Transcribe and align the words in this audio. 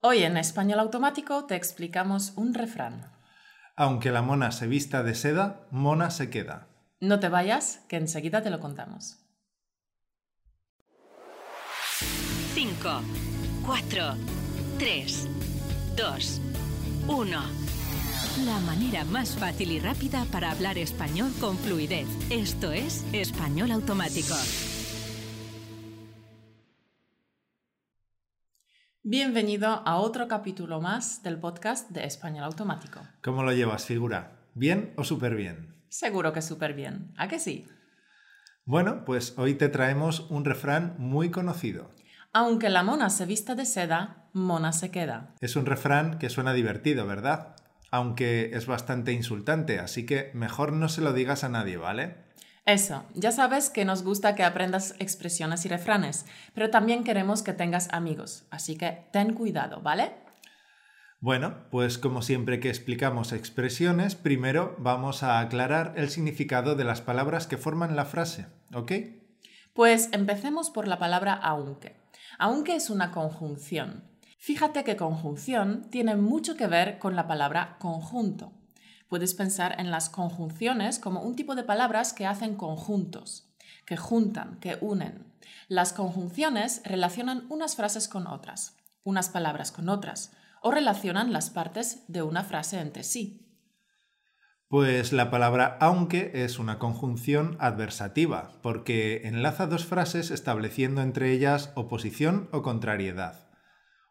Hoy 0.00 0.22
en 0.22 0.36
Español 0.36 0.78
Automático 0.80 1.46
te 1.46 1.56
explicamos 1.56 2.32
un 2.36 2.54
refrán. 2.54 3.12
Aunque 3.76 4.10
la 4.10 4.22
mona 4.22 4.52
se 4.52 4.66
vista 4.66 5.02
de 5.02 5.14
seda, 5.14 5.66
mona 5.70 6.10
se 6.10 6.30
queda. 6.30 6.68
No 7.00 7.18
te 7.18 7.28
vayas, 7.28 7.84
que 7.88 7.96
enseguida 7.96 8.42
te 8.42 8.50
lo 8.50 8.60
contamos. 8.60 9.18
5, 12.54 13.00
4, 13.66 14.14
3, 14.78 15.28
2, 15.96 16.40
1. 17.08 17.40
La 18.44 18.58
manera 18.60 19.04
más 19.04 19.34
fácil 19.36 19.72
y 19.72 19.78
rápida 19.78 20.26
para 20.30 20.50
hablar 20.50 20.78
español 20.78 21.32
con 21.40 21.56
fluidez. 21.56 22.06
Esto 22.30 22.72
es 22.72 23.04
Español 23.12 23.70
Automático. 23.72 24.34
Bienvenido 29.08 29.68
a 29.68 29.98
otro 29.98 30.26
capítulo 30.26 30.80
más 30.80 31.22
del 31.22 31.38
podcast 31.38 31.90
de 31.90 32.06
Español 32.06 32.42
Automático. 32.42 32.98
¿Cómo 33.22 33.44
lo 33.44 33.52
llevas, 33.52 33.86
figura? 33.86 34.32
¿Bien 34.54 34.94
o 34.96 35.04
súper 35.04 35.36
bien? 35.36 35.76
Seguro 35.88 36.32
que 36.32 36.42
súper 36.42 36.74
bien. 36.74 37.14
¿A 37.16 37.28
que 37.28 37.38
sí? 37.38 37.68
Bueno, 38.64 39.04
pues 39.04 39.34
hoy 39.38 39.54
te 39.54 39.68
traemos 39.68 40.28
un 40.28 40.44
refrán 40.44 40.96
muy 40.98 41.30
conocido. 41.30 41.92
Aunque 42.32 42.68
la 42.68 42.82
mona 42.82 43.08
se 43.08 43.26
vista 43.26 43.54
de 43.54 43.64
seda, 43.64 44.28
mona 44.32 44.72
se 44.72 44.90
queda. 44.90 45.36
Es 45.40 45.54
un 45.54 45.66
refrán 45.66 46.18
que 46.18 46.28
suena 46.28 46.52
divertido, 46.52 47.06
¿verdad? 47.06 47.54
Aunque 47.92 48.50
es 48.54 48.66
bastante 48.66 49.12
insultante, 49.12 49.78
así 49.78 50.04
que 50.04 50.32
mejor 50.34 50.72
no 50.72 50.88
se 50.88 51.00
lo 51.00 51.12
digas 51.12 51.44
a 51.44 51.48
nadie, 51.48 51.76
¿vale? 51.76 52.25
Eso, 52.66 53.04
ya 53.14 53.30
sabes 53.30 53.70
que 53.70 53.84
nos 53.84 54.02
gusta 54.02 54.34
que 54.34 54.42
aprendas 54.42 54.96
expresiones 54.98 55.64
y 55.64 55.68
refranes, 55.68 56.26
pero 56.52 56.68
también 56.68 57.04
queremos 57.04 57.44
que 57.44 57.52
tengas 57.52 57.88
amigos, 57.92 58.44
así 58.50 58.76
que 58.76 59.06
ten 59.12 59.34
cuidado, 59.34 59.80
¿vale? 59.82 60.10
Bueno, 61.20 61.68
pues 61.70 61.96
como 61.96 62.22
siempre 62.22 62.58
que 62.58 62.68
explicamos 62.68 63.32
expresiones, 63.32 64.16
primero 64.16 64.74
vamos 64.78 65.22
a 65.22 65.38
aclarar 65.38 65.94
el 65.96 66.10
significado 66.10 66.74
de 66.74 66.82
las 66.82 67.00
palabras 67.00 67.46
que 67.46 67.56
forman 67.56 67.94
la 67.94 68.04
frase, 68.04 68.46
¿ok? 68.74 68.92
Pues 69.72 70.08
empecemos 70.10 70.70
por 70.70 70.88
la 70.88 70.98
palabra 70.98 71.34
aunque. 71.34 71.94
Aunque 72.36 72.74
es 72.74 72.90
una 72.90 73.12
conjunción. 73.12 74.02
Fíjate 74.38 74.82
que 74.82 74.96
conjunción 74.96 75.88
tiene 75.90 76.16
mucho 76.16 76.56
que 76.56 76.66
ver 76.66 76.98
con 76.98 77.14
la 77.14 77.28
palabra 77.28 77.76
conjunto. 77.78 78.52
Puedes 79.08 79.34
pensar 79.34 79.76
en 79.78 79.90
las 79.90 80.08
conjunciones 80.08 80.98
como 80.98 81.22
un 81.22 81.36
tipo 81.36 81.54
de 81.54 81.62
palabras 81.62 82.12
que 82.12 82.26
hacen 82.26 82.56
conjuntos, 82.56 83.48
que 83.84 83.96
juntan, 83.96 84.58
que 84.60 84.78
unen. 84.80 85.32
Las 85.68 85.92
conjunciones 85.92 86.82
relacionan 86.84 87.46
unas 87.48 87.76
frases 87.76 88.08
con 88.08 88.26
otras, 88.26 88.76
unas 89.04 89.28
palabras 89.28 89.70
con 89.70 89.88
otras, 89.88 90.32
o 90.60 90.70
relacionan 90.70 91.32
las 91.32 91.50
partes 91.50 92.02
de 92.08 92.22
una 92.22 92.42
frase 92.42 92.80
entre 92.80 93.04
sí. 93.04 93.46
Pues 94.68 95.12
la 95.12 95.30
palabra 95.30 95.78
aunque 95.80 96.32
es 96.34 96.58
una 96.58 96.80
conjunción 96.80 97.56
adversativa, 97.60 98.50
porque 98.62 99.28
enlaza 99.28 99.68
dos 99.68 99.86
frases 99.86 100.32
estableciendo 100.32 101.02
entre 101.02 101.30
ellas 101.30 101.70
oposición 101.76 102.48
o 102.50 102.62
contrariedad. 102.62 103.48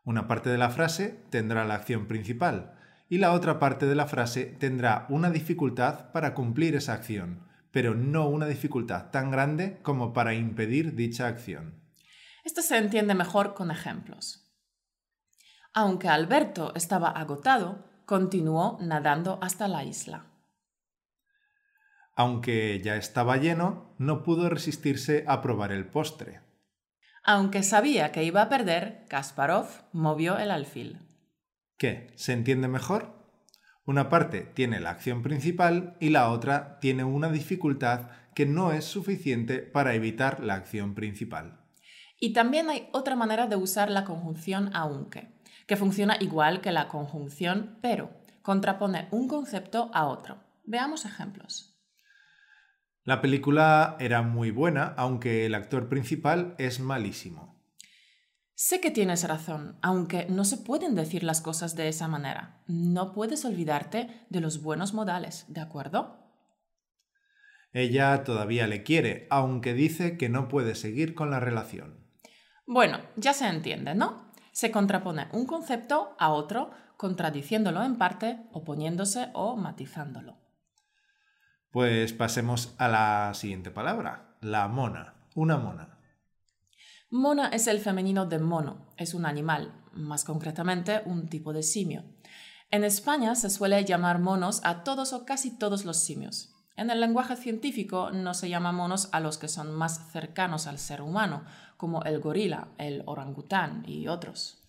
Una 0.06 0.28
parte 0.30 0.50
de 0.50 0.58
la 0.58 0.70
frase 0.70 1.26
tendrá 1.30 1.66
la 1.66 1.76
acción 1.76 2.08
principal, 2.08 2.75
y 3.10 3.18
la 3.18 3.34
otra 3.34 3.60
parte 3.60 3.86
de 3.86 3.96
la 3.96 4.08
frase 4.08 4.46
tendrá 4.46 5.06
una 5.10 5.30
dificultad 5.30 6.12
para 6.12 6.34
cumplir 6.34 6.76
esa 6.76 6.94
acción, 6.94 7.48
pero 7.72 7.94
no 7.94 8.28
una 8.28 8.46
dificultad 8.46 9.12
tan 9.12 9.32
grande 9.32 9.80
como 9.82 10.14
para 10.14 10.34
impedir 10.34 10.96
dicha 10.96 11.28
acción. 11.28 11.82
Esto 12.44 12.62
se 12.62 12.78
entiende 12.78 13.16
mejor 13.16 13.54
con 13.54 13.72
ejemplos. 13.72 14.46
Aunque 15.74 16.08
Alberto 16.08 16.74
estaba 16.76 17.10
agotado, 17.10 17.84
continuó 18.06 18.78
nadando 18.82 19.40
hasta 19.42 19.68
la 19.68 19.84
isla. 19.84 20.26
Aunque 22.16 22.82
ya 22.82 22.96
estaba 22.96 23.38
lleno, 23.38 23.94
no 23.98 24.24
pudo 24.24 24.48
resistirse 24.48 25.26
a 25.28 25.42
probar 25.42 25.74
el 25.74 25.86
postre. 25.86 26.42
Aunque 27.24 27.62
sabía 27.62 28.12
que 28.12 28.24
iba 28.24 28.42
a 28.42 28.50
perder, 28.50 29.06
Kasparov 29.10 29.68
movió 29.92 30.38
el 30.38 30.52
alfil. 30.52 31.05
¿Qué? 31.78 32.08
¿Se 32.16 32.34
entiende 32.34 32.68
mejor? 32.68 33.16
Una 33.86 34.10
parte 34.10 34.42
tiene 34.42 34.80
la 34.80 34.92
acción 34.92 35.22
principal 35.22 35.98
y 36.00 36.10
la 36.10 36.32
otra 36.32 36.80
tiene 36.80 37.04
una 37.04 37.30
dificultad 37.30 38.10
que 38.34 38.46
no 38.46 38.72
es 38.72 38.86
suficiente 38.86 39.60
para 39.60 39.94
evitar 39.94 40.40
la 40.40 40.56
acción 40.56 40.96
principal. 40.96 41.60
Y 42.20 42.34
también 42.34 42.70
hay 42.70 42.88
otra 42.94 43.16
manera 43.16 43.48
de 43.48 43.58
usar 43.58 43.92
la 43.92 44.06
conjunción 44.06 44.72
aunque, 44.74 45.36
que 45.68 45.76
funciona 45.76 46.18
igual 46.20 46.62
que 46.62 46.72
la 46.72 46.88
conjunción 46.88 47.78
pero, 47.82 48.10
contrapone 48.42 49.08
un 49.12 49.28
concepto 49.28 49.92
a 49.94 50.06
otro. 50.06 50.38
Veamos 50.64 51.06
ejemplos. 51.06 51.78
La 53.04 53.22
película 53.22 53.98
era 54.00 54.24
muy 54.24 54.50
buena, 54.50 54.94
aunque 54.98 55.46
el 55.46 55.54
actor 55.54 55.90
principal 55.90 56.56
es 56.58 56.80
malísimo. 56.80 57.55
Sé 58.58 58.80
que 58.80 58.90
tienes 58.90 59.28
razón, 59.28 59.78
aunque 59.82 60.28
no 60.30 60.46
se 60.46 60.56
pueden 60.56 60.96
decir 60.96 61.24
las 61.24 61.42
cosas 61.42 61.76
de 61.76 61.90
esa 61.90 62.08
manera. 62.08 62.64
No 62.68 63.12
puedes 63.12 63.44
olvidarte 63.44 64.26
de 64.30 64.40
los 64.40 64.62
buenos 64.64 64.94
modales, 64.94 65.44
¿de 65.50 65.60
acuerdo? 65.60 66.26
Ella 67.74 68.24
todavía 68.24 68.66
le 68.68 68.84
quiere, 68.84 69.28
aunque 69.30 69.74
dice 69.74 70.18
que 70.18 70.30
no 70.30 70.48
puede 70.48 70.76
seguir 70.76 71.16
con 71.16 71.32
la 71.32 71.42
relación. 71.42 72.08
Bueno, 72.66 73.00
ya 73.18 73.34
se 73.34 73.46
entiende, 73.46 73.94
¿no? 73.94 74.32
Se 74.54 74.72
contrapone 74.72 75.28
un 75.34 75.46
concepto 75.46 76.16
a 76.18 76.30
otro, 76.30 76.72
contradiciéndolo 76.96 77.84
en 77.84 77.98
parte, 77.98 78.40
oponiéndose 78.54 79.32
o 79.34 79.58
matizándolo. 79.58 80.38
Pues 81.72 82.14
pasemos 82.14 82.74
a 82.78 82.88
la 82.88 83.34
siguiente 83.34 83.70
palabra, 83.70 84.38
la 84.40 84.70
mona, 84.70 85.16
una 85.36 85.58
mona. 85.58 85.95
Mona 87.10 87.50
es 87.50 87.68
el 87.68 87.80
femenino 87.80 88.26
de 88.26 88.40
mono, 88.40 88.94
es 88.98 89.14
un 89.14 89.26
animal, 89.26 89.74
más 89.94 90.24
concretamente 90.24 91.02
un 91.06 91.28
tipo 91.30 91.54
de 91.54 91.62
simio. 91.62 92.04
En 92.72 92.84
España 92.84 93.36
se 93.36 93.50
suele 93.50 93.86
llamar 93.86 94.20
monos 94.20 94.60
a 94.64 94.84
todos 94.84 95.14
o 95.14 95.24
casi 95.24 95.58
todos 95.58 95.86
los 95.86 96.04
simios. 96.04 96.52
En 96.76 96.90
el 96.90 97.00
lenguaje 97.00 97.36
científico 97.36 98.10
no 98.12 98.34
se 98.34 98.50
llama 98.50 98.72
monos 98.72 99.10
a 99.12 99.20
los 99.20 99.38
que 99.38 99.48
son 99.48 99.74
más 99.74 100.12
cercanos 100.12 100.68
al 100.68 100.80
ser 100.80 101.02
humano, 101.02 101.46
como 101.78 102.04
el 102.04 102.20
gorila, 102.20 102.70
el 102.80 103.04
orangután 103.06 103.84
y 103.88 104.08
otros. 104.08 104.64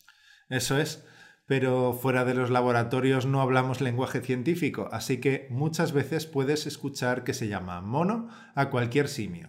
Eso 0.48 0.78
es, 0.78 1.04
pero 1.46 1.94
fuera 1.94 2.24
de 2.24 2.34
los 2.34 2.50
laboratorios 2.50 3.24
no 3.24 3.40
hablamos 3.40 3.80
lenguaje 3.80 4.20
científico, 4.20 4.88
así 4.92 5.20
que 5.20 5.48
muchas 5.50 5.92
veces 5.92 6.26
puedes 6.26 6.66
escuchar 6.66 7.24
que 7.24 7.34
se 7.34 7.48
llama 7.48 7.80
mono 7.80 8.28
a 8.54 8.68
cualquier 8.68 9.08
simio. 9.08 9.48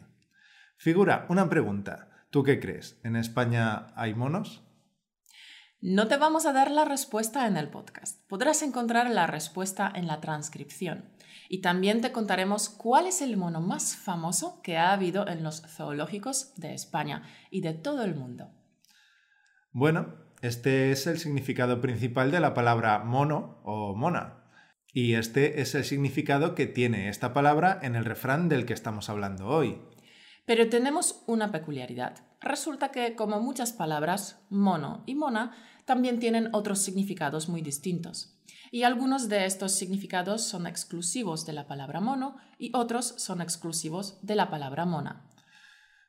Figura, 0.77 1.25
una 1.29 1.49
pregunta. 1.49 2.16
¿Tú 2.37 2.43
qué 2.43 2.59
crees? 2.59 2.99
¿En 3.03 3.15
España 3.15 3.87
hay 3.95 4.13
monos? 4.13 4.61
No 5.81 6.07
te 6.07 6.17
vamos 6.17 6.45
a 6.45 6.53
dar 6.53 6.69
la 6.69 6.85
respuesta 6.85 7.47
en 7.47 7.57
el 7.57 7.67
podcast. 7.67 8.21
Podrás 8.29 8.61
encontrar 8.61 9.09
la 9.09 9.25
respuesta 9.25 9.91
en 9.95 10.05
la 10.05 10.21
transcripción. 10.21 11.09
Y 11.49 11.61
también 11.61 11.99
te 11.99 12.11
contaremos 12.11 12.69
cuál 12.69 13.07
es 13.07 13.23
el 13.23 13.37
mono 13.37 13.59
más 13.59 13.95
famoso 13.95 14.61
que 14.61 14.77
ha 14.77 14.93
habido 14.93 15.27
en 15.27 15.41
los 15.41 15.63
zoológicos 15.63 16.53
de 16.57 16.75
España 16.75 17.23
y 17.49 17.61
de 17.61 17.73
todo 17.73 18.03
el 18.03 18.13
mundo. 18.13 18.51
Bueno, 19.71 20.13
este 20.43 20.91
es 20.91 21.07
el 21.07 21.17
significado 21.17 21.81
principal 21.81 22.29
de 22.29 22.39
la 22.39 22.53
palabra 22.53 22.99
mono 22.99 23.61
o 23.63 23.95
mona. 23.95 24.43
Y 24.93 25.15
este 25.15 25.59
es 25.61 25.73
el 25.73 25.85
significado 25.85 26.53
que 26.53 26.67
tiene 26.67 27.09
esta 27.09 27.33
palabra 27.33 27.79
en 27.81 27.95
el 27.95 28.05
refrán 28.05 28.47
del 28.47 28.67
que 28.67 28.73
estamos 28.73 29.09
hablando 29.09 29.47
hoy. 29.47 29.81
Pero 30.47 30.69
tenemos 30.69 31.23
una 31.27 31.51
peculiaridad. 31.51 32.23
Resulta 32.39 32.89
que, 32.89 33.15
como 33.15 33.41
muchas 33.41 33.73
palabras, 33.73 34.39
mono 34.49 35.03
y 35.05 35.13
mona 35.13 35.51
también 35.83 36.19
tienen 36.19 36.49
otros 36.53 36.79
significados 36.79 37.49
muy 37.49 37.61
distintos. 37.61 38.39
Y 38.71 38.83
algunos 38.83 39.27
de 39.27 39.45
estos 39.45 39.73
significados 39.75 40.43
son 40.43 40.65
exclusivos 40.65 41.45
de 41.45 41.51
la 41.51 41.67
palabra 41.67 41.99
mono 41.99 42.37
y 42.57 42.71
otros 42.73 43.13
son 43.17 43.41
exclusivos 43.41 44.19
de 44.21 44.35
la 44.35 44.49
palabra 44.49 44.85
mona. 44.85 45.29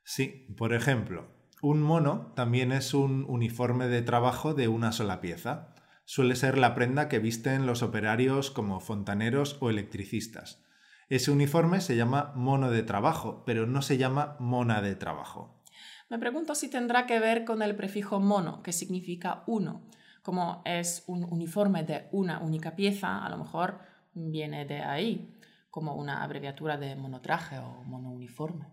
Sí, 0.05 0.47
por 0.57 0.73
ejemplo, 0.73 1.27
un 1.61 1.83
mono 1.83 2.33
también 2.37 2.71
es 2.71 2.95
un 2.95 3.25
uniforme 3.29 3.89
de 3.89 4.03
trabajo 4.03 4.55
de 4.55 4.69
una 4.69 4.93
sola 4.93 5.21
pieza. 5.21 5.75
Suele 6.05 6.37
ser 6.37 6.59
la 6.59 6.77
prenda 6.77 7.09
que 7.09 7.19
visten 7.19 7.67
los 7.67 7.83
operarios 7.83 8.53
como 8.53 8.79
fontaneros 8.79 9.57
o 9.61 9.69
electricistas. 9.69 10.63
Ese 11.09 11.31
uniforme 11.31 11.81
se 11.81 11.97
llama 11.97 12.33
mono 12.35 12.71
de 12.71 12.83
trabajo, 12.83 13.43
pero 13.47 13.67
no 13.67 13.81
se 13.81 13.97
llama 13.97 14.37
mona 14.39 14.83
de 14.83 14.95
trabajo. 14.95 15.63
Me 16.11 16.19
pregunto 16.19 16.55
si 16.55 16.71
tendrá 16.71 17.07
que 17.07 17.21
ver 17.21 17.45
con 17.45 17.63
el 17.63 17.77
prefijo 17.77 18.21
mono, 18.21 18.63
que 18.63 18.73
significa 18.73 19.43
uno. 19.47 19.89
Como 20.23 20.63
es 20.65 21.05
un 21.07 21.25
uniforme 21.25 21.85
de 21.85 22.09
una 22.13 22.41
única 22.41 22.77
pieza, 22.77 23.25
a 23.25 23.29
lo 23.31 23.39
mejor 23.39 23.81
viene 24.13 24.67
de 24.67 24.81
ahí, 24.81 25.35
como 25.71 25.95
una 25.95 26.23
abreviatura 26.23 26.77
de 26.77 26.97
monotraje 26.97 27.59
o 27.59 27.85
monouniforme. 27.85 28.67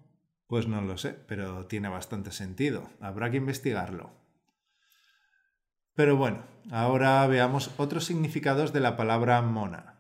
Pues 0.47 0.67
no 0.67 0.81
lo 0.81 0.97
sé, 0.97 1.11
pero 1.11 1.65
tiene 1.67 1.89
bastante 1.89 2.31
sentido. 2.31 2.89
Habrá 2.99 3.31
que 3.31 3.37
investigarlo. 3.37 4.11
Pero 5.95 6.17
bueno, 6.17 6.43
ahora 6.71 7.25
veamos 7.27 7.71
otros 7.77 8.05
significados 8.05 8.73
de 8.73 8.81
la 8.81 8.97
palabra 8.97 9.41
mona. 9.41 9.94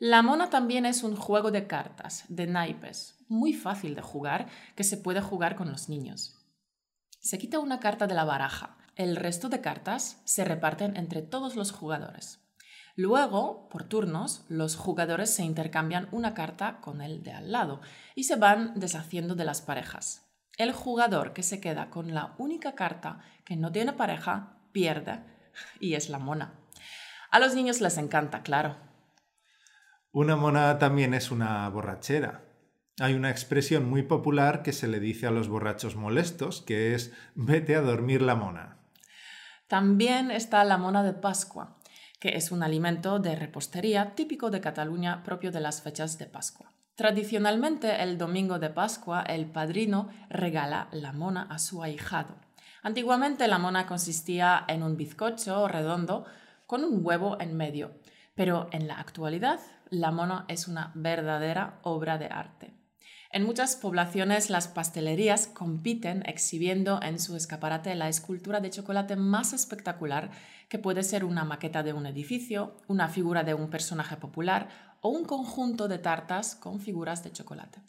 La 0.00 0.22
mona 0.22 0.48
también 0.48 0.86
es 0.86 1.02
un 1.02 1.16
juego 1.16 1.50
de 1.50 1.66
cartas, 1.66 2.24
de 2.28 2.46
naipes, 2.46 3.16
muy 3.28 3.52
fácil 3.52 3.96
de 3.96 4.02
jugar, 4.02 4.46
que 4.76 4.84
se 4.84 4.96
puede 4.96 5.20
jugar 5.20 5.56
con 5.56 5.72
los 5.72 5.88
niños. 5.88 6.36
Se 7.20 7.36
quita 7.36 7.58
una 7.58 7.80
carta 7.80 8.06
de 8.06 8.14
la 8.14 8.24
baraja, 8.24 8.78
el 8.94 9.16
resto 9.16 9.48
de 9.48 9.60
cartas 9.60 10.22
se 10.24 10.44
reparten 10.44 10.96
entre 10.96 11.22
todos 11.22 11.56
los 11.56 11.72
jugadores. 11.72 12.48
Luego, 12.94 13.68
por 13.68 13.84
turnos, 13.84 14.44
los 14.48 14.76
jugadores 14.76 15.30
se 15.30 15.42
intercambian 15.42 16.08
una 16.12 16.32
carta 16.32 16.80
con 16.80 17.00
el 17.00 17.24
de 17.24 17.32
al 17.32 17.50
lado 17.50 17.80
y 18.14 18.24
se 18.24 18.36
van 18.36 18.78
deshaciendo 18.78 19.34
de 19.34 19.44
las 19.44 19.62
parejas. 19.62 20.30
El 20.58 20.72
jugador 20.72 21.32
que 21.32 21.42
se 21.42 21.60
queda 21.60 21.90
con 21.90 22.14
la 22.14 22.36
única 22.38 22.76
carta 22.76 23.18
que 23.44 23.56
no 23.56 23.72
tiene 23.72 23.92
pareja 23.94 24.60
pierde 24.70 25.24
y 25.80 25.94
es 25.94 26.08
la 26.08 26.20
mona. 26.20 26.54
A 27.32 27.40
los 27.40 27.56
niños 27.56 27.80
les 27.80 27.98
encanta, 27.98 28.42
claro. 28.42 28.87
Una 30.20 30.34
mona 30.34 30.80
también 30.80 31.14
es 31.14 31.30
una 31.30 31.68
borrachera. 31.68 32.42
Hay 32.98 33.14
una 33.14 33.30
expresión 33.30 33.88
muy 33.88 34.02
popular 34.02 34.64
que 34.64 34.72
se 34.72 34.88
le 34.88 34.98
dice 34.98 35.28
a 35.28 35.30
los 35.30 35.46
borrachos 35.46 35.94
molestos, 35.94 36.60
que 36.60 36.92
es 36.92 37.12
vete 37.36 37.76
a 37.76 37.82
dormir 37.82 38.20
la 38.20 38.34
mona. 38.34 38.78
También 39.68 40.32
está 40.32 40.64
la 40.64 40.76
mona 40.76 41.04
de 41.04 41.12
Pascua, 41.12 41.78
que 42.18 42.30
es 42.30 42.50
un 42.50 42.64
alimento 42.64 43.20
de 43.20 43.36
repostería 43.36 44.16
típico 44.16 44.50
de 44.50 44.60
Cataluña 44.60 45.22
propio 45.22 45.52
de 45.52 45.60
las 45.60 45.82
fechas 45.82 46.18
de 46.18 46.26
Pascua. 46.26 46.72
Tradicionalmente, 46.96 48.02
el 48.02 48.18
domingo 48.18 48.58
de 48.58 48.70
Pascua, 48.70 49.22
el 49.22 49.46
padrino 49.46 50.08
regala 50.30 50.88
la 50.90 51.12
mona 51.12 51.42
a 51.42 51.60
su 51.60 51.80
ahijado. 51.80 52.34
Antiguamente 52.82 53.46
la 53.46 53.60
mona 53.60 53.86
consistía 53.86 54.64
en 54.66 54.82
un 54.82 54.96
bizcocho 54.96 55.68
redondo 55.68 56.24
con 56.66 56.82
un 56.82 57.06
huevo 57.06 57.40
en 57.40 57.56
medio, 57.56 57.92
pero 58.34 58.68
en 58.72 58.88
la 58.88 59.00
actualidad 59.00 59.60
la 59.90 60.10
mona 60.10 60.44
es 60.48 60.68
una 60.68 60.92
verdadera 60.94 61.78
obra 61.82 62.18
de 62.18 62.26
arte. 62.26 62.74
En 63.30 63.44
muchas 63.44 63.76
poblaciones 63.76 64.48
las 64.48 64.68
pastelerías 64.68 65.48
compiten 65.48 66.22
exhibiendo 66.26 67.00
en 67.02 67.18
su 67.18 67.36
escaparate 67.36 67.94
la 67.94 68.08
escultura 68.08 68.60
de 68.60 68.70
chocolate 68.70 69.16
más 69.16 69.52
espectacular, 69.52 70.30
que 70.70 70.78
puede 70.78 71.02
ser 71.02 71.24
una 71.24 71.44
maqueta 71.44 71.82
de 71.82 71.92
un 71.92 72.06
edificio, 72.06 72.76
una 72.86 73.08
figura 73.08 73.44
de 73.44 73.52
un 73.52 73.68
personaje 73.68 74.16
popular 74.16 74.68
o 75.02 75.10
un 75.10 75.26
conjunto 75.26 75.88
de 75.88 75.98
tartas 75.98 76.54
con 76.54 76.80
figuras 76.80 77.22
de 77.22 77.32
chocolate. 77.32 77.80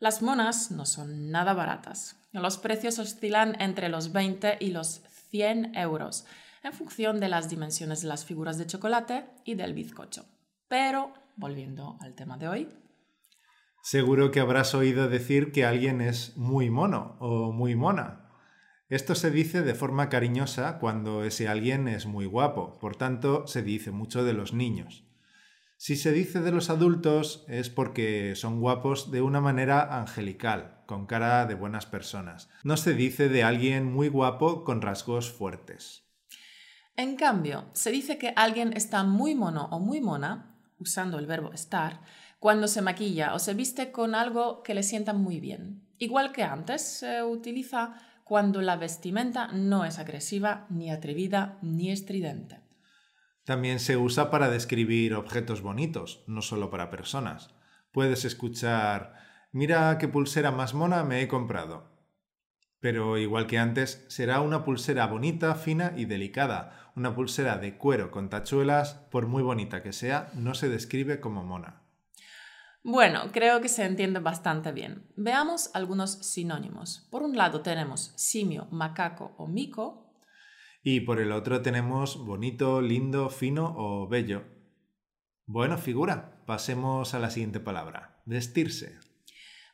Las 0.00 0.20
monas 0.20 0.70
no 0.70 0.84
son 0.84 1.30
nada 1.30 1.54
baratas. 1.54 2.16
Los 2.32 2.58
precios 2.58 2.98
oscilan 2.98 3.60
entre 3.60 3.88
los 3.88 4.12
20 4.12 4.58
y 4.60 4.70
los 4.70 5.00
100 5.30 5.76
euros, 5.76 6.26
en 6.62 6.72
función 6.74 7.20
de 7.20 7.28
las 7.28 7.48
dimensiones 7.48 8.02
de 8.02 8.08
las 8.08 8.26
figuras 8.26 8.58
de 8.58 8.66
chocolate 8.66 9.24
y 9.44 9.54
del 9.54 9.72
bizcocho. 9.72 10.26
Pero, 10.68 11.12
volviendo 11.36 11.98
al 12.00 12.14
tema 12.14 12.36
de 12.36 12.48
hoy, 12.48 12.68
Seguro 13.82 14.30
que 14.30 14.40
habrás 14.40 14.74
oído 14.74 15.08
decir 15.08 15.50
que 15.50 15.64
alguien 15.64 16.02
es 16.02 16.36
muy 16.36 16.68
mono 16.68 17.16
o 17.20 17.52
muy 17.52 17.74
mona. 17.74 18.28
Esto 18.90 19.14
se 19.14 19.30
dice 19.30 19.62
de 19.62 19.74
forma 19.74 20.10
cariñosa 20.10 20.78
cuando 20.78 21.24
ese 21.24 21.48
alguien 21.48 21.88
es 21.88 22.04
muy 22.04 22.26
guapo, 22.26 22.78
por 22.80 22.96
tanto 22.96 23.46
se 23.46 23.62
dice 23.62 23.90
mucho 23.90 24.24
de 24.24 24.34
los 24.34 24.52
niños. 24.52 25.04
Si 25.78 25.96
se 25.96 26.12
dice 26.12 26.40
de 26.40 26.52
los 26.52 26.70
adultos 26.70 27.46
es 27.48 27.70
porque 27.70 28.34
son 28.34 28.60
guapos 28.60 29.10
de 29.10 29.22
una 29.22 29.40
manera 29.40 30.00
angelical, 30.00 30.82
con 30.86 31.06
cara 31.06 31.46
de 31.46 31.54
buenas 31.54 31.86
personas. 31.86 32.50
No 32.64 32.76
se 32.76 32.94
dice 32.94 33.28
de 33.28 33.42
alguien 33.42 33.90
muy 33.90 34.08
guapo 34.08 34.64
con 34.64 34.82
rasgos 34.82 35.32
fuertes. 35.32 36.04
En 36.96 37.14
cambio, 37.14 37.66
se 37.74 37.92
dice 37.92 38.18
que 38.18 38.32
alguien 38.34 38.72
está 38.72 39.04
muy 39.04 39.36
mono 39.36 39.68
o 39.70 39.78
muy 39.78 40.00
mona, 40.00 40.47
usando 40.78 41.18
el 41.18 41.26
verbo 41.26 41.52
estar, 41.52 42.00
cuando 42.38 42.68
se 42.68 42.82
maquilla 42.82 43.34
o 43.34 43.38
se 43.38 43.54
viste 43.54 43.90
con 43.90 44.14
algo 44.14 44.62
que 44.62 44.74
le 44.74 44.82
sienta 44.82 45.12
muy 45.12 45.40
bien. 45.40 45.82
Igual 45.98 46.32
que 46.32 46.44
antes, 46.44 46.82
se 46.82 47.22
utiliza 47.22 47.94
cuando 48.24 48.60
la 48.60 48.76
vestimenta 48.76 49.48
no 49.48 49.84
es 49.84 49.98
agresiva, 49.98 50.66
ni 50.68 50.90
atrevida, 50.90 51.58
ni 51.62 51.90
estridente. 51.90 52.60
También 53.44 53.80
se 53.80 53.96
usa 53.96 54.30
para 54.30 54.50
describir 54.50 55.14
objetos 55.14 55.62
bonitos, 55.62 56.22
no 56.26 56.42
solo 56.42 56.70
para 56.70 56.90
personas. 56.90 57.54
Puedes 57.92 58.26
escuchar, 58.26 59.14
mira 59.52 59.96
qué 59.98 60.06
pulsera 60.06 60.50
más 60.50 60.74
mona 60.74 61.02
me 61.02 61.22
he 61.22 61.28
comprado. 61.28 61.97
Pero 62.80 63.18
igual 63.18 63.46
que 63.46 63.58
antes, 63.58 64.04
será 64.08 64.40
una 64.40 64.64
pulsera 64.64 65.06
bonita, 65.06 65.54
fina 65.54 65.92
y 65.96 66.04
delicada. 66.04 66.92
Una 66.94 67.14
pulsera 67.14 67.58
de 67.58 67.76
cuero 67.76 68.10
con 68.10 68.28
tachuelas, 68.28 68.94
por 69.10 69.26
muy 69.26 69.42
bonita 69.42 69.82
que 69.82 69.92
sea, 69.92 70.30
no 70.34 70.54
se 70.54 70.68
describe 70.68 71.20
como 71.20 71.44
mona. 71.44 71.82
Bueno, 72.84 73.30
creo 73.32 73.60
que 73.60 73.68
se 73.68 73.84
entiende 73.84 74.20
bastante 74.20 74.72
bien. 74.72 75.12
Veamos 75.16 75.70
algunos 75.74 76.12
sinónimos. 76.12 77.08
Por 77.10 77.22
un 77.22 77.36
lado 77.36 77.60
tenemos 77.60 78.12
simio, 78.16 78.68
macaco 78.70 79.34
o 79.36 79.46
mico. 79.46 80.14
Y 80.82 81.00
por 81.00 81.20
el 81.20 81.32
otro 81.32 81.60
tenemos 81.60 82.24
bonito, 82.24 82.80
lindo, 82.80 83.28
fino 83.28 83.74
o 83.76 84.08
bello. 84.08 84.44
Bueno, 85.46 85.76
figura. 85.76 86.44
Pasemos 86.46 87.12
a 87.14 87.18
la 87.18 87.30
siguiente 87.30 87.60
palabra. 87.60 88.22
Vestirse. 88.24 88.98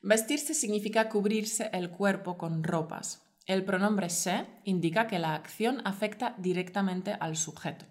Vestirse 0.07 0.53
significa 0.53 1.09
cubrirse 1.09 1.71
el 1.73 1.89
cuerpo 1.89 2.37
con 2.37 2.63
ropas. 2.63 3.25
El 3.47 3.65
pronombre 3.65 4.11
se 4.11 4.45
indica 4.65 5.07
que 5.07 5.19
la 5.19 5.35
acción 5.35 5.81
afecta 5.87 6.35
directamente 6.37 7.17
al 7.19 7.37
sujeto. 7.37 7.87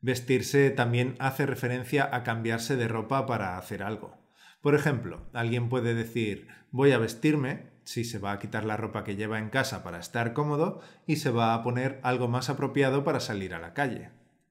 Vestirse 0.00 0.70
también 0.70 1.14
hace 1.18 1.44
referencia 1.44 2.08
a 2.16 2.22
cambiarse 2.22 2.76
de 2.76 2.88
ropa 2.88 3.26
para 3.26 3.58
hacer 3.58 3.82
algo. 3.82 4.16
Por 4.62 4.74
ejemplo, 4.74 5.28
alguien 5.34 5.68
puede 5.68 5.94
decir 5.94 6.48
voy 6.70 6.92
a 6.92 6.98
vestirme 6.98 7.72
si 7.84 8.04
se 8.04 8.18
va 8.18 8.32
a 8.32 8.38
quitar 8.38 8.64
la 8.64 8.78
ropa 8.78 9.04
que 9.04 9.14
lleva 9.14 9.38
en 9.38 9.50
casa 9.50 9.82
para 9.82 9.98
estar 9.98 10.32
cómodo 10.32 10.80
y 11.06 11.16
se 11.16 11.30
va 11.30 11.52
a 11.52 11.62
poner 11.62 12.00
algo 12.04 12.26
más 12.26 12.48
apropiado 12.48 13.04
para 13.04 13.20
salir 13.20 13.52
a 13.52 13.60
la 13.60 13.74
calle. 13.74 14.08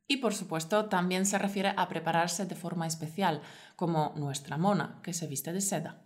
Y 0.07 0.17
por 0.17 0.35
supuesto 0.35 0.85
también 0.85 1.25
se 1.25 1.39
refiere 1.39 1.73
a 1.75 1.87
prepararse 1.87 2.45
de 2.45 2.55
forma 2.55 2.85
especial, 2.85 3.41
como 3.75 4.13
nuestra 4.15 4.57
mona, 4.59 4.99
que 5.01 5.13
se 5.13 5.25
viste 5.25 5.53
de 5.53 5.61
seda. 5.61 6.03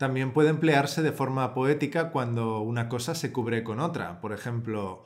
También 0.00 0.32
puede 0.32 0.48
emplearse 0.48 1.02
de 1.02 1.12
forma 1.12 1.52
poética 1.52 2.10
cuando 2.10 2.62
una 2.62 2.88
cosa 2.88 3.14
se 3.14 3.32
cubre 3.32 3.62
con 3.62 3.80
otra. 3.80 4.22
Por 4.22 4.32
ejemplo, 4.32 5.04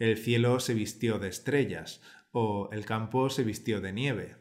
el 0.00 0.18
cielo 0.18 0.58
se 0.58 0.74
vistió 0.74 1.20
de 1.20 1.28
estrellas 1.28 2.00
o 2.32 2.68
el 2.72 2.84
campo 2.84 3.30
se 3.30 3.44
vistió 3.44 3.80
de 3.80 3.92
nieve. 3.92 4.36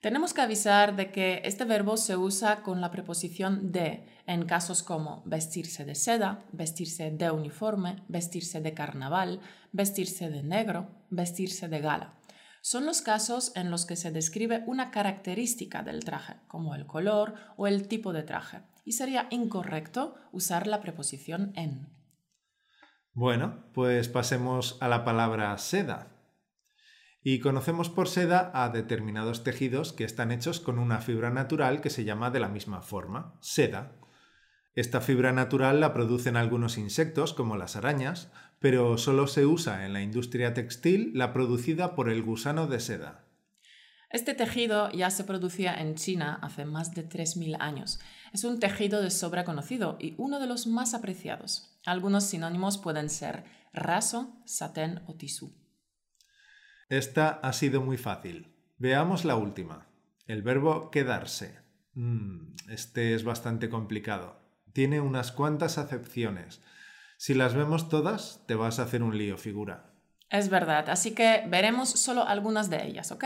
Tenemos 0.00 0.32
que 0.32 0.40
avisar 0.40 0.96
de 0.96 1.12
que 1.12 1.42
este 1.44 1.66
verbo 1.66 1.98
se 1.98 2.16
usa 2.16 2.62
con 2.62 2.80
la 2.80 2.90
preposición 2.90 3.70
de 3.70 4.06
en 4.26 4.46
casos 4.46 4.82
como 4.82 5.22
vestirse 5.26 5.84
de 5.84 5.94
seda, 5.94 6.46
vestirse 6.52 7.10
de 7.10 7.30
uniforme, 7.30 8.02
vestirse 8.08 8.62
de 8.62 8.72
carnaval, 8.72 9.40
vestirse 9.72 10.30
de 10.30 10.42
negro, 10.42 10.88
vestirse 11.10 11.68
de 11.68 11.80
gala. 11.80 12.14
Son 12.62 12.86
los 12.86 13.02
casos 13.02 13.52
en 13.56 13.70
los 13.70 13.84
que 13.84 13.94
se 13.94 14.10
describe 14.10 14.64
una 14.66 14.90
característica 14.90 15.82
del 15.82 16.02
traje, 16.02 16.36
como 16.48 16.74
el 16.74 16.86
color 16.86 17.34
o 17.58 17.66
el 17.66 17.88
tipo 17.88 18.14
de 18.14 18.22
traje, 18.22 18.62
y 18.86 18.92
sería 18.92 19.26
incorrecto 19.30 20.14
usar 20.32 20.68
la 20.68 20.80
preposición 20.80 21.52
en. 21.56 21.92
Bueno, 23.12 23.64
pues 23.74 24.08
pasemos 24.08 24.78
a 24.80 24.88
la 24.88 25.04
palabra 25.04 25.58
seda. 25.58 26.12
Y 27.20 27.40
conocemos 27.40 27.90
por 27.90 28.08
seda 28.08 28.52
a 28.54 28.68
determinados 28.68 29.42
tejidos 29.42 29.92
que 29.92 30.04
están 30.04 30.30
hechos 30.30 30.60
con 30.60 30.78
una 30.78 30.98
fibra 30.98 31.30
natural 31.30 31.80
que 31.80 31.90
se 31.90 32.04
llama 32.04 32.30
de 32.30 32.38
la 32.38 32.48
misma 32.48 32.80
forma, 32.80 33.36
seda. 33.40 33.96
Esta 34.76 35.00
fibra 35.00 35.32
natural 35.32 35.80
la 35.80 35.92
producen 35.92 36.36
algunos 36.36 36.78
insectos 36.78 37.34
como 37.34 37.56
las 37.56 37.74
arañas, 37.74 38.30
pero 38.60 38.98
solo 38.98 39.26
se 39.26 39.46
usa 39.46 39.84
en 39.84 39.94
la 39.94 40.02
industria 40.02 40.54
textil 40.54 41.10
la 41.14 41.32
producida 41.32 41.96
por 41.96 42.08
el 42.08 42.22
gusano 42.22 42.68
de 42.68 42.78
seda. 42.78 43.25
Este 44.16 44.32
tejido 44.32 44.90
ya 44.92 45.10
se 45.10 45.24
producía 45.24 45.74
en 45.74 45.94
China 45.94 46.38
hace 46.40 46.64
más 46.64 46.94
de 46.94 47.06
3.000 47.06 47.58
años. 47.60 48.00
Es 48.32 48.44
un 48.44 48.58
tejido 48.58 49.02
de 49.02 49.10
sobra 49.10 49.44
conocido 49.44 49.98
y 50.00 50.14
uno 50.16 50.40
de 50.40 50.46
los 50.46 50.66
más 50.66 50.94
apreciados. 50.94 51.78
Algunos 51.84 52.24
sinónimos 52.24 52.78
pueden 52.78 53.10
ser 53.10 53.44
raso, 53.74 54.40
satén 54.46 55.02
o 55.06 55.16
tisú. 55.16 55.54
Esta 56.88 57.28
ha 57.28 57.52
sido 57.52 57.82
muy 57.82 57.98
fácil. 57.98 58.56
Veamos 58.78 59.26
la 59.26 59.36
última. 59.36 59.86
El 60.26 60.40
verbo 60.40 60.90
quedarse. 60.90 61.58
Mm, 61.92 62.54
este 62.70 63.14
es 63.14 63.22
bastante 63.22 63.68
complicado. 63.68 64.40
Tiene 64.72 65.02
unas 65.02 65.30
cuantas 65.30 65.76
acepciones. 65.76 66.62
Si 67.18 67.34
las 67.34 67.52
vemos 67.52 67.90
todas, 67.90 68.42
te 68.46 68.54
vas 68.54 68.78
a 68.78 68.84
hacer 68.84 69.02
un 69.02 69.18
lío, 69.18 69.36
figura. 69.36 69.92
Es 70.30 70.48
verdad, 70.48 70.88
así 70.88 71.14
que 71.14 71.44
veremos 71.48 71.90
solo 71.90 72.26
algunas 72.26 72.70
de 72.70 72.82
ellas, 72.82 73.12
¿ok? 73.12 73.24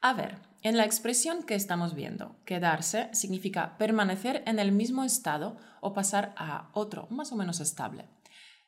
A 0.00 0.12
ver, 0.12 0.38
en 0.62 0.76
la 0.76 0.84
expresión 0.84 1.42
que 1.42 1.54
estamos 1.54 1.94
viendo, 1.94 2.36
quedarse 2.44 3.08
significa 3.12 3.76
permanecer 3.78 4.42
en 4.46 4.58
el 4.58 4.72
mismo 4.72 5.04
estado 5.04 5.56
o 5.80 5.92
pasar 5.92 6.34
a 6.36 6.70
otro 6.72 7.08
más 7.10 7.32
o 7.32 7.36
menos 7.36 7.60
estable. 7.60 8.06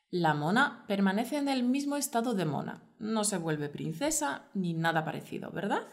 La 0.09 0.33
mona 0.33 0.83
permanece 0.87 1.37
en 1.37 1.47
el 1.47 1.63
mismo 1.63 1.95
estado 1.95 2.33
de 2.33 2.43
mona. 2.43 2.83
No 2.99 3.23
se 3.23 3.37
vuelve 3.37 3.69
princesa 3.69 4.49
ni 4.53 4.73
nada 4.73 5.05
parecido, 5.05 5.51
¿verdad? 5.51 5.83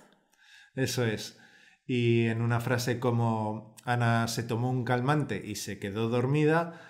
Eso 0.75 1.05
es. 1.05 1.39
Y 1.87 2.27
en 2.27 2.43
una 2.43 2.61
frase 2.61 2.99
como 2.99 3.77
Ana 3.85 4.27
se 4.27 4.43
tomó 4.43 4.71
un 4.71 4.85
calmante 4.85 5.41
y 5.45 5.55
se 5.55 5.79
quedó 5.79 6.09
dormida, 6.09 6.81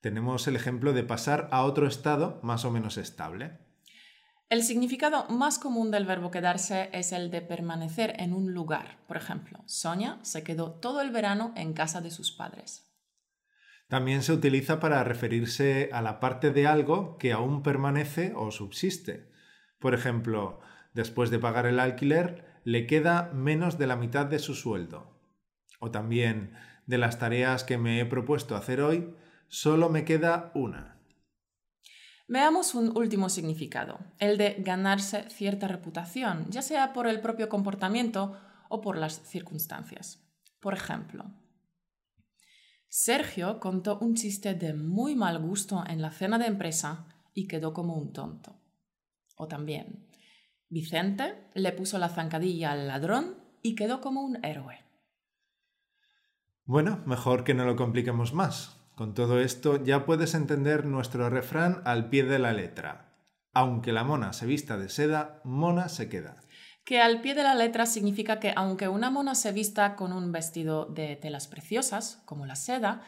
tenemos 0.00 0.48
el 0.48 0.56
ejemplo 0.56 0.92
de 0.92 1.04
pasar 1.04 1.48
a 1.52 1.62
otro 1.62 1.86
estado 1.86 2.40
más 2.42 2.64
o 2.64 2.72
menos 2.72 2.98
estable. 2.98 3.60
El 4.52 4.64
significado 4.64 5.26
más 5.30 5.58
común 5.58 5.90
del 5.90 6.04
verbo 6.04 6.30
quedarse 6.30 6.90
es 6.92 7.12
el 7.12 7.30
de 7.30 7.40
permanecer 7.40 8.14
en 8.18 8.34
un 8.34 8.52
lugar. 8.52 8.98
Por 9.08 9.16
ejemplo, 9.16 9.62
Sonia 9.64 10.18
se 10.20 10.42
quedó 10.42 10.72
todo 10.72 11.00
el 11.00 11.10
verano 11.10 11.54
en 11.56 11.72
casa 11.72 12.02
de 12.02 12.10
sus 12.10 12.32
padres. 12.32 12.86
También 13.88 14.22
se 14.22 14.30
utiliza 14.34 14.78
para 14.78 15.02
referirse 15.04 15.88
a 15.90 16.02
la 16.02 16.20
parte 16.20 16.50
de 16.50 16.66
algo 16.66 17.16
que 17.16 17.32
aún 17.32 17.62
permanece 17.62 18.34
o 18.36 18.50
subsiste. 18.50 19.30
Por 19.78 19.94
ejemplo, 19.94 20.60
después 20.92 21.30
de 21.30 21.38
pagar 21.38 21.64
el 21.64 21.80
alquiler, 21.80 22.60
le 22.64 22.86
queda 22.86 23.30
menos 23.32 23.78
de 23.78 23.86
la 23.86 23.96
mitad 23.96 24.26
de 24.26 24.38
su 24.38 24.54
sueldo. 24.54 25.18
O 25.80 25.90
también, 25.90 26.52
de 26.84 26.98
las 26.98 27.18
tareas 27.18 27.64
que 27.64 27.78
me 27.78 28.00
he 28.00 28.04
propuesto 28.04 28.54
hacer 28.54 28.82
hoy, 28.82 29.16
solo 29.48 29.88
me 29.88 30.04
queda 30.04 30.52
una. 30.54 31.01
Veamos 32.28 32.74
un 32.74 32.96
último 32.96 33.28
significado, 33.28 33.98
el 34.18 34.38
de 34.38 34.56
ganarse 34.58 35.28
cierta 35.28 35.68
reputación, 35.68 36.46
ya 36.50 36.62
sea 36.62 36.92
por 36.92 37.06
el 37.06 37.20
propio 37.20 37.48
comportamiento 37.48 38.36
o 38.68 38.80
por 38.80 38.96
las 38.96 39.20
circunstancias. 39.22 40.24
Por 40.60 40.74
ejemplo, 40.74 41.24
Sergio 42.88 43.58
contó 43.58 43.98
un 43.98 44.14
chiste 44.14 44.54
de 44.54 44.74
muy 44.74 45.16
mal 45.16 45.38
gusto 45.38 45.82
en 45.86 46.02
la 46.02 46.10
cena 46.10 46.38
de 46.38 46.46
empresa 46.46 47.06
y 47.34 47.48
quedó 47.48 47.72
como 47.72 47.94
un 47.94 48.12
tonto. 48.12 48.60
O 49.36 49.48
también, 49.48 50.08
Vicente 50.68 51.48
le 51.54 51.72
puso 51.72 51.98
la 51.98 52.08
zancadilla 52.08 52.72
al 52.72 52.88
ladrón 52.88 53.36
y 53.62 53.74
quedó 53.74 54.00
como 54.00 54.22
un 54.22 54.44
héroe. 54.44 54.78
Bueno, 56.64 57.02
mejor 57.06 57.44
que 57.44 57.54
no 57.54 57.64
lo 57.64 57.76
compliquemos 57.76 58.32
más. 58.32 58.81
Con 58.94 59.14
todo 59.14 59.40
esto 59.40 59.82
ya 59.82 60.04
puedes 60.04 60.34
entender 60.34 60.84
nuestro 60.84 61.30
refrán 61.30 61.82
al 61.84 62.08
pie 62.08 62.24
de 62.24 62.38
la 62.38 62.52
letra. 62.52 63.14
Aunque 63.54 63.92
la 63.92 64.04
mona 64.04 64.32
se 64.32 64.46
vista 64.46 64.76
de 64.76 64.88
seda, 64.88 65.40
mona 65.44 65.88
se 65.88 66.08
queda 66.08 66.42
que 66.84 67.00
al 67.00 67.20
pie 67.20 67.34
de 67.34 67.44
la 67.44 67.54
letra 67.54 67.86
significa 67.86 68.40
que 68.40 68.52
aunque 68.56 68.88
una 68.88 69.10
mona 69.10 69.34
se 69.34 69.52
vista 69.52 69.94
con 69.94 70.12
un 70.12 70.32
vestido 70.32 70.86
de 70.86 71.16
telas 71.16 71.46
preciosas, 71.46 72.22
como 72.24 72.46
la 72.46 72.56
seda, 72.56 73.02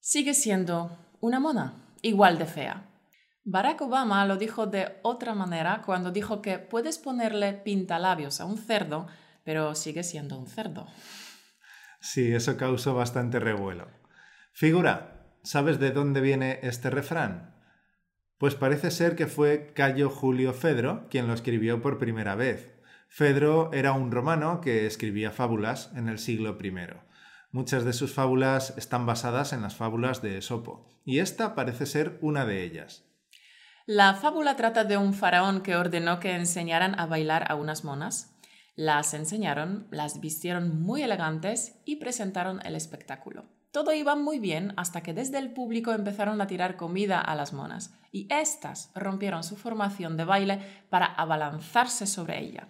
sigue 0.00 0.34
siendo 0.34 0.96
una 1.20 1.40
mona, 1.40 1.74
igual 2.02 2.38
de 2.38 2.46
fea. 2.46 2.90
Barack 3.44 3.82
Obama 3.82 4.26
lo 4.26 4.36
dijo 4.36 4.66
de 4.66 4.98
otra 5.02 5.34
manera 5.34 5.82
cuando 5.86 6.10
dijo 6.10 6.42
que 6.42 6.58
puedes 6.58 6.98
ponerle 6.98 7.52
pintalabios 7.52 8.40
a 8.40 8.44
un 8.44 8.58
cerdo, 8.58 9.06
pero 9.44 9.76
sigue 9.76 10.02
siendo 10.02 10.36
un 10.36 10.48
cerdo. 10.48 10.86
Sí, 12.00 12.32
eso 12.32 12.56
causó 12.56 12.94
bastante 12.94 13.38
revuelo. 13.38 13.86
Figura, 14.58 15.28
¿sabes 15.42 15.78
de 15.78 15.90
dónde 15.90 16.22
viene 16.22 16.60
este 16.62 16.88
refrán? 16.88 17.54
Pues 18.38 18.54
parece 18.54 18.90
ser 18.90 19.14
que 19.14 19.26
fue 19.26 19.74
Cayo 19.74 20.08
Julio 20.08 20.54
Fedro 20.54 21.08
quien 21.10 21.26
lo 21.26 21.34
escribió 21.34 21.82
por 21.82 21.98
primera 21.98 22.36
vez. 22.36 22.72
Fedro 23.06 23.70
era 23.74 23.92
un 23.92 24.10
romano 24.10 24.62
que 24.62 24.86
escribía 24.86 25.30
fábulas 25.30 25.90
en 25.94 26.08
el 26.08 26.18
siglo 26.18 26.56
I. 26.58 26.72
Muchas 27.50 27.84
de 27.84 27.92
sus 27.92 28.14
fábulas 28.14 28.72
están 28.78 29.04
basadas 29.04 29.52
en 29.52 29.60
las 29.60 29.76
fábulas 29.76 30.22
de 30.22 30.38
Esopo, 30.38 30.88
y 31.04 31.18
esta 31.18 31.54
parece 31.54 31.84
ser 31.84 32.16
una 32.22 32.46
de 32.46 32.64
ellas. 32.64 33.04
La 33.84 34.14
fábula 34.14 34.56
trata 34.56 34.84
de 34.84 34.96
un 34.96 35.12
faraón 35.12 35.60
que 35.60 35.76
ordenó 35.76 36.18
que 36.18 36.34
enseñaran 36.34 36.98
a 36.98 37.04
bailar 37.04 37.44
a 37.52 37.56
unas 37.56 37.84
monas. 37.84 38.38
Las 38.74 39.12
enseñaron, 39.12 39.86
las 39.90 40.18
vistieron 40.22 40.80
muy 40.80 41.02
elegantes 41.02 41.78
y 41.84 41.96
presentaron 41.96 42.64
el 42.64 42.74
espectáculo. 42.74 43.54
Todo 43.72 43.92
iba 43.92 44.16
muy 44.16 44.38
bien 44.38 44.72
hasta 44.76 45.02
que 45.02 45.12
desde 45.12 45.38
el 45.38 45.52
público 45.52 45.92
empezaron 45.92 46.40
a 46.40 46.46
tirar 46.46 46.76
comida 46.76 47.20
a 47.20 47.34
las 47.34 47.52
monas 47.52 47.94
y 48.10 48.26
éstas 48.32 48.90
rompieron 48.94 49.44
su 49.44 49.56
formación 49.56 50.16
de 50.16 50.24
baile 50.24 50.60
para 50.88 51.06
abalanzarse 51.06 52.06
sobre 52.06 52.40
ella. 52.40 52.68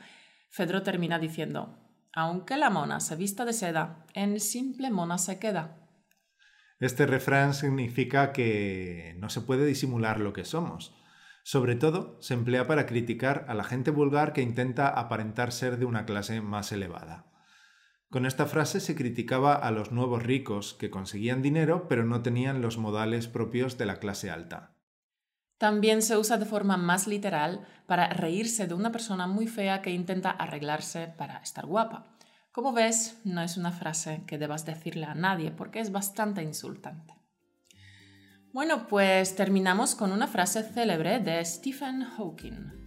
Fedro 0.51 0.83
termina 0.83 1.19
diciendo, 1.19 1.79
aunque 2.13 2.57
la 2.57 2.71
mona 2.71 3.01
se 3.01 3.15
vista 3.15 3.45
de 3.45 3.53
seda, 3.53 4.07
en 4.15 4.41
simple 4.41 4.91
mona 4.91 5.19
se 5.19 5.39
queda. 5.39 5.87
Este 6.81 7.07
refrán 7.07 7.55
significa 7.55 8.33
que 8.33 9.15
no 9.19 9.29
se 9.31 9.41
puede 9.41 9.65
disimular 9.65 10.21
lo 10.21 10.33
que 10.33 10.45
somos. 10.45 10.95
Sobre 11.43 11.77
todo, 11.77 12.21
se 12.21 12.35
emplea 12.35 12.67
para 12.67 12.87
criticar 12.87 13.47
a 13.49 13.55
la 13.55 13.65
gente 13.65 13.91
vulgar 13.91 14.33
que 14.33 14.43
intenta 14.43 14.89
aparentar 14.89 15.53
ser 15.53 15.79
de 15.79 15.85
una 15.85 16.05
clase 16.05 16.41
más 16.41 16.73
elevada. 16.73 17.27
Con 18.17 18.25
esta 18.25 18.47
frase 18.47 18.81
se 18.81 18.97
criticaba 18.97 19.53
a 19.53 19.71
los 19.71 19.93
nuevos 19.93 20.23
ricos 20.23 20.73
que 20.73 20.89
conseguían 20.89 21.43
dinero 21.43 21.87
pero 21.87 22.07
no 22.07 22.23
tenían 22.23 22.63
los 22.63 22.79
modales 22.79 23.29
propios 23.29 23.77
de 23.77 23.85
la 23.85 23.97
clase 23.97 24.31
alta. 24.31 24.71
También 25.59 26.01
se 26.01 26.17
usa 26.17 26.39
de 26.39 26.47
forma 26.47 26.79
más 26.79 27.07
literal 27.07 27.67
para 27.85 28.09
reírse 28.09 28.67
de 28.67 28.73
una 28.73 28.91
persona 28.91 29.27
muy 29.27 29.47
fea 29.47 29.83
que 29.83 29.91
intenta 29.91 30.31
arreglarse 30.31 31.09
para 31.09 31.37
estar 31.41 31.67
guapa. 31.67 32.07
Como 32.53 32.73
ves, 32.73 33.21
no 33.25 33.43
es 33.43 33.59
una 33.59 33.71
frase 33.71 34.23
que 34.27 34.39
debas 34.39 34.65
decirle 34.65 35.05
a 35.05 35.15
nadie 35.15 35.51
porque 35.51 35.81
es 35.81 35.93
bastante 35.93 36.43
insultante. 36.43 37.13
Bueno, 38.51 38.87
pues 38.89 39.37
terminamos 39.37 39.95
con 39.95 40.11
una 40.11 40.27
frase 40.27 40.63
célebre 40.63 41.19
de 41.19 41.45
Stephen 41.45 42.03
Hawking. 42.03 42.86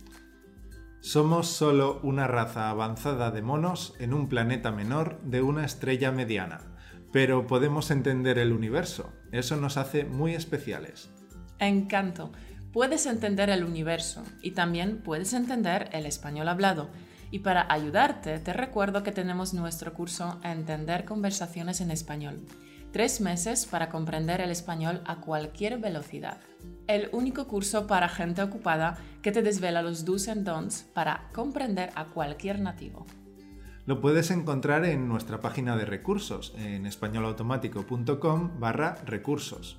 Somos 1.01 1.48
solo 1.48 2.01
una 2.03 2.27
raza 2.27 2.70
avanzada 2.70 3.32
de 3.32 3.41
monos 3.41 3.94
en 4.00 4.13
un 4.13 4.27
planeta 4.27 4.72
menor 4.72 5.22
de 5.24 5.41
una 5.41 5.65
estrella 5.65 6.12
mediana, 6.12 6.60
pero 7.13 7.48
podemos 7.48 7.89
entender 7.89 8.38
el 8.38 8.51
universo. 8.51 9.10
Eso 9.32 9.56
nos 9.56 9.77
hace 9.77 10.03
muy 10.03 10.34
especiales. 10.34 11.10
Encanto. 11.58 12.32
Puedes 12.74 13.06
entender 13.06 13.50
el 13.50 13.63
universo 13.63 14.24
y 14.41 14.51
también 14.51 15.01
puedes 15.01 15.34
entender 15.34 15.89
el 15.94 16.06
español 16.06 16.50
hablado. 16.50 16.89
Y 17.32 17.39
para 17.39 17.72
ayudarte, 17.72 18.38
te 18.39 18.51
recuerdo 18.51 19.01
que 19.01 19.12
tenemos 19.12 19.53
nuestro 19.53 19.94
curso 19.94 20.39
Entender 20.44 21.06
conversaciones 21.06 21.79
en 21.79 21.91
español. 21.91 22.41
Tres 22.91 23.22
meses 23.22 23.65
para 23.65 23.89
comprender 23.89 24.41
el 24.41 24.51
español 24.51 25.01
a 25.05 25.17
cualquier 25.17 25.77
velocidad 25.77 26.39
el 26.89 27.08
único 27.12 27.48
curso 27.48 27.86
para 27.86 28.10
gente 28.10 28.41
ocupada 28.41 28.98
que 29.22 29.31
te 29.31 29.43
desvela 29.43 29.84
los 29.84 30.05
do's 30.05 30.27
and 30.27 30.43
don'ts 30.43 30.88
para 30.93 31.29
comprender 31.34 31.91
a 31.96 32.05
cualquier 32.05 32.60
nativo. 32.60 33.05
Lo 33.86 34.01
puedes 34.01 34.31
encontrar 34.31 34.86
en 34.86 35.08
nuestra 35.08 35.39
página 35.39 35.77
de 35.77 35.86
recursos, 35.86 36.53
en 36.58 36.88
españolautomático.com 36.88 38.60
barra 38.60 38.96
recursos. 39.05 39.77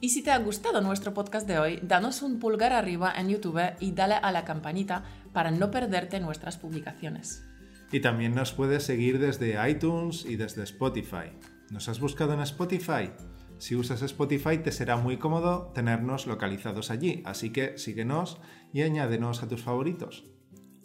Y 0.00 0.08
si 0.08 0.24
te 0.24 0.32
ha 0.32 0.38
gustado 0.38 0.80
nuestro 0.80 1.14
podcast 1.14 1.46
de 1.46 1.60
hoy, 1.60 1.78
danos 1.80 2.22
un 2.22 2.40
pulgar 2.40 2.72
arriba 2.72 3.12
en 3.16 3.28
YouTube 3.28 3.60
y 3.78 3.92
dale 3.92 4.14
a 4.14 4.32
la 4.32 4.44
campanita 4.44 5.04
para 5.32 5.52
no 5.52 5.70
perderte 5.70 6.18
nuestras 6.18 6.58
publicaciones. 6.58 7.44
Y 7.92 8.00
también 8.00 8.34
nos 8.34 8.52
puedes 8.52 8.82
seguir 8.82 9.20
desde 9.20 9.70
iTunes 9.70 10.24
y 10.24 10.34
desde 10.34 10.64
Spotify. 10.64 11.30
¿Nos 11.72 11.88
has 11.88 12.00
buscado 12.00 12.34
en 12.34 12.40
Spotify? 12.40 13.12
Si 13.56 13.74
usas 13.74 14.02
Spotify 14.02 14.58
te 14.58 14.70
será 14.70 14.98
muy 14.98 15.16
cómodo 15.16 15.72
tenernos 15.74 16.26
localizados 16.26 16.90
allí, 16.90 17.22
así 17.24 17.50
que 17.50 17.78
síguenos 17.78 18.36
y 18.74 18.82
añádenos 18.82 19.42
a 19.42 19.48
tus 19.48 19.62
favoritos. 19.62 20.26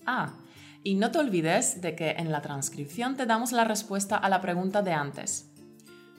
Ah, 0.05 0.31
y 0.83 0.95
no 0.95 1.11
te 1.11 1.19
olvides 1.19 1.81
de 1.81 1.93
que 1.93 2.11
en 2.11 2.31
la 2.31 2.41
transcripción 2.41 3.17
te 3.17 3.25
damos 3.25 3.51
la 3.51 3.65
respuesta 3.65 4.15
a 4.15 4.29
la 4.29 4.39
pregunta 4.39 4.81
de 4.81 4.93
antes. 4.93 5.51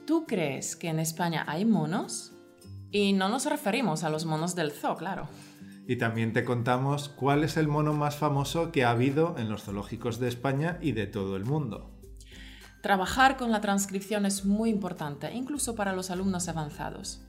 ¿Tú 0.07 0.27
crees 0.27 0.77
que 0.77 0.89
en 0.89 0.99
España 0.99 1.47
hay 1.49 1.65
monos? 1.65 2.35
Y 2.91 3.15
no 3.15 3.31
nos 3.31 3.47
referimos 3.47 4.05
a 4.05 4.11
los 4.11 4.27
monos 4.27 4.55
del 4.55 4.73
zoo, 4.73 4.97
claro. 4.97 5.31
Y 5.87 5.97
también 5.97 6.35
te 6.35 6.45
contamos 6.45 7.09
cuál 7.09 7.43
es 7.43 7.57
el 7.57 7.69
mono 7.69 7.95
más 7.95 8.17
famoso 8.17 8.71
que 8.71 8.85
ha 8.85 8.91
habido 8.91 9.35
en 9.39 9.49
los 9.49 9.63
zoológicos 9.63 10.19
de 10.19 10.29
España 10.29 10.77
y 10.83 10.93
de 10.93 11.07
todo 11.07 11.37
el 11.37 11.47
mundo. 11.47 11.98
Trabajar 12.81 13.37
con 13.37 13.51
la 13.51 13.61
transcripción 13.61 14.25
es 14.25 14.45
muy 14.45 14.71
importante, 14.71 15.33
incluso 15.33 15.75
para 15.75 15.93
los 15.93 16.11
alumnos 16.11 16.49
avanzados. 16.49 17.21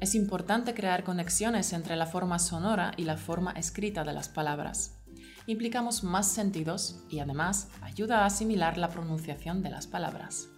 Es 0.00 0.14
importante 0.14 0.74
crear 0.74 1.02
conexiones 1.02 1.72
entre 1.72 1.96
la 1.96 2.06
forma 2.06 2.38
sonora 2.38 2.92
y 2.96 3.04
la 3.04 3.16
forma 3.16 3.52
escrita 3.52 4.04
de 4.04 4.12
las 4.12 4.28
palabras. 4.28 4.98
Implicamos 5.46 6.04
más 6.04 6.28
sentidos 6.28 7.04
y 7.10 7.18
además 7.18 7.68
ayuda 7.82 8.22
a 8.22 8.26
asimilar 8.26 8.78
la 8.78 8.88
pronunciación 8.88 9.62
de 9.62 9.70
las 9.70 9.86
palabras. 9.86 10.48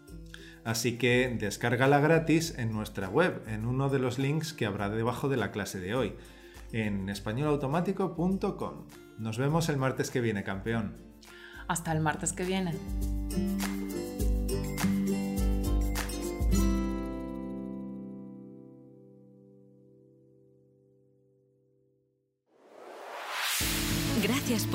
Así 0.65 0.99
que 0.99 1.35
descárgala 1.39 2.01
gratis 2.01 2.55
en 2.59 2.73
nuestra 2.73 3.09
web, 3.09 3.43
en 3.47 3.67
uno 3.67 3.89
de 3.89 4.01
los 4.01 4.19
links 4.19 4.53
que 4.53 4.67
habrá 4.67 4.91
debajo 4.91 5.29
de 5.29 5.37
la 5.37 5.51
clase 5.51 5.81
de 5.81 5.95
hoy, 5.95 6.17
en 6.73 7.09
españolautomático.com. 7.09 8.87
Nos 9.19 9.39
vemos 9.39 9.69
el 9.69 9.77
martes 9.77 10.11
que 10.11 10.21
viene, 10.21 10.45
campeón. 10.45 10.97
Hasta 11.69 11.93
el 11.93 12.01
martes 12.01 12.33
que 12.33 12.45
viene. 12.45 12.73